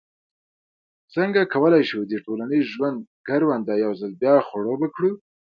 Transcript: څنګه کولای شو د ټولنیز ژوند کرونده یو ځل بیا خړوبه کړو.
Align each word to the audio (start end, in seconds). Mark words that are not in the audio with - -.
څنګه 1.13 1.41
کولای 1.53 1.83
شو 1.89 1.99
د 2.05 2.13
ټولنیز 2.25 2.65
ژوند 2.75 2.97
کرونده 3.27 3.73
یو 3.83 3.91
ځل 3.99 4.11
بیا 4.21 4.35
خړوبه 4.47 4.87
کړو. 4.95 5.11